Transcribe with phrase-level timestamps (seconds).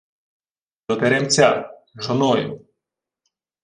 [0.87, 1.69] —До теремця.
[1.95, 2.65] Жоною.